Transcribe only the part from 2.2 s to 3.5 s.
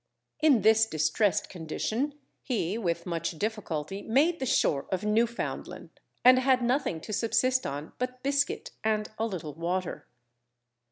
he with much